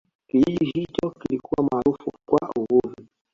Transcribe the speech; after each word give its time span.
kijiji 0.27 0.65
hicho 0.65 1.11
kilikuwa 1.19 1.63
maarufu 1.71 2.11
kwa 2.29 2.49
uvuvi 2.57 3.07